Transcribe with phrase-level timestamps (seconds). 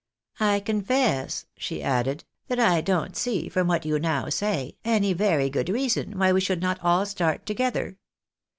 [0.39, 5.47] I confess," she added," that I don't see, from what you now say, any very
[5.47, 7.99] good reason why we should not all start together.